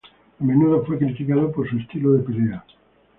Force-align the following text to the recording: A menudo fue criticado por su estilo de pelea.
A 0.39 0.43
menudo 0.43 0.83
fue 0.83 0.97
criticado 0.97 1.51
por 1.51 1.69
su 1.69 1.77
estilo 1.77 2.13
de 2.13 2.23
pelea. 2.23 2.65